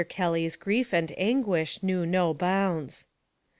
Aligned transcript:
Kelly's 0.09 0.55
grief 0.55 0.95
and 0.95 1.13
anguish 1.15 1.83
knew 1.83 2.07
no 2.07 2.33
bounds. 2.33 3.05